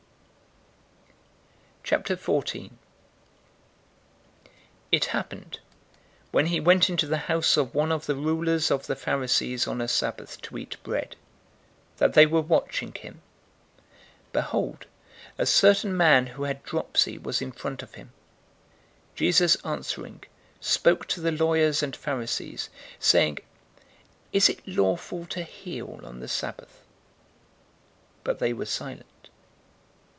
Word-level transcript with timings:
'"{Psalm 1.83 2.03
118:26} 2.03 2.69
014:001 2.69 2.71
It 4.93 5.05
happened, 5.05 5.59
when 6.31 6.45
he 6.45 6.57
went 6.61 6.89
into 6.89 7.05
the 7.05 7.17
house 7.27 7.57
of 7.57 7.75
one 7.75 7.91
of 7.91 8.05
the 8.05 8.15
rulers 8.15 8.71
of 8.71 8.87
the 8.87 8.95
Pharisees 8.95 9.67
on 9.67 9.81
a 9.81 9.89
Sabbath 9.89 10.39
to 10.43 10.57
eat 10.57 10.81
bread, 10.83 11.17
that 11.97 12.13
they 12.13 12.25
were 12.25 12.39
watching 12.39 12.93
him. 12.93 13.15
014:002 13.81 13.87
Behold, 14.31 14.85
a 15.37 15.45
certain 15.45 15.97
man 15.97 16.27
who 16.27 16.43
had 16.43 16.63
dropsy 16.63 17.17
was 17.17 17.41
in 17.41 17.51
front 17.51 17.83
of 17.83 17.95
him. 17.95 18.13
014:003 19.15 19.15
Jesus, 19.15 19.55
answering, 19.65 20.23
spoke 20.61 21.05
to 21.07 21.19
the 21.19 21.33
lawyers 21.33 21.83
and 21.83 21.93
Pharisees, 21.97 22.69
saying, 22.99 23.39
"Is 24.31 24.47
it 24.47 24.65
lawful 24.65 25.25
to 25.25 25.43
heal 25.43 25.99
on 26.05 26.21
the 26.21 26.29
Sabbath?" 26.29 26.85
014:004 28.23 28.23
But 28.23 28.39
they 28.39 28.53
were 28.53 28.65
silent. 28.65 29.07